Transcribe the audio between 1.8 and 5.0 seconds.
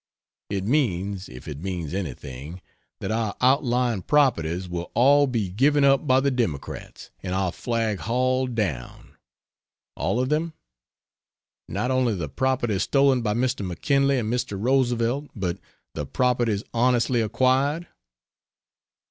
anything, that our outlying properties will